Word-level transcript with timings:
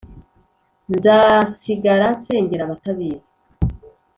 nzasigara 0.93 2.05
nsengera 2.15 2.61
abatabizi, 2.65 3.31